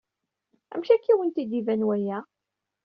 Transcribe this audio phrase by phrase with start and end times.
[0.73, 2.19] Amek akka i awent-d-iban waya?